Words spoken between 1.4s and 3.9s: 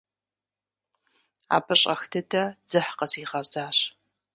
Абы щӀэх дыдэ дзыхь къызигъэзащ.